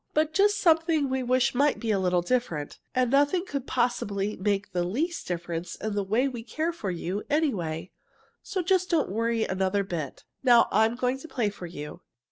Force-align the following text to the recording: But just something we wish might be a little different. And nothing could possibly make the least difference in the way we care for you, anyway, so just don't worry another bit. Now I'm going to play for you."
But 0.15 0.33
just 0.33 0.57
something 0.59 1.11
we 1.11 1.21
wish 1.21 1.53
might 1.53 1.79
be 1.79 1.91
a 1.91 1.99
little 1.99 2.23
different. 2.23 2.79
And 2.95 3.11
nothing 3.11 3.45
could 3.45 3.67
possibly 3.67 4.35
make 4.35 4.71
the 4.71 4.83
least 4.83 5.27
difference 5.27 5.75
in 5.75 5.93
the 5.93 6.03
way 6.03 6.27
we 6.27 6.41
care 6.41 6.73
for 6.73 6.89
you, 6.89 7.21
anyway, 7.29 7.91
so 8.41 8.63
just 8.63 8.89
don't 8.89 9.11
worry 9.11 9.43
another 9.45 9.83
bit. 9.83 10.23
Now 10.41 10.67
I'm 10.71 10.95
going 10.95 11.19
to 11.19 11.27
play 11.27 11.51
for 11.51 11.67
you." 11.67 12.01